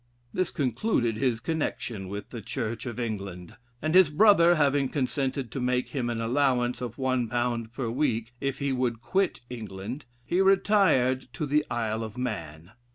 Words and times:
'"This 0.33 0.49
concluded 0.49 1.17
his 1.17 1.39
connection 1.39 2.07
with 2.07 2.31
the 2.31 2.41
Church 2.41 2.87
of 2.87 2.99
England, 2.99 3.57
and 3.83 3.93
his 3.93 4.09
brother 4.09 4.55
having 4.55 4.89
consented 4.89 5.51
to 5.51 5.61
make 5.61 5.89
him 5.89 6.09
an 6.09 6.19
allowance 6.19 6.81
of 6.81 6.97
one 6.97 7.27
pound 7.27 7.71
per 7.71 7.87
week 7.87 8.33
if 8.41 8.57
he 8.57 8.71
would 8.71 8.99
quit 9.03 9.41
England, 9.47 10.07
he 10.25 10.41
retired 10.41 11.27
to 11.33 11.45
the 11.45 11.63
Isle 11.69 12.03
of 12.03 12.17
Man. 12.17 12.71